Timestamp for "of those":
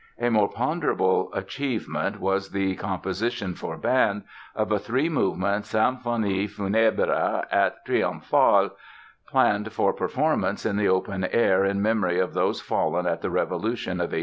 12.19-12.61